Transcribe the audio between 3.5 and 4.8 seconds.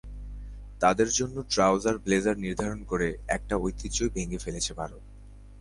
ঐতিহ্যই ভেঙে ফেলছে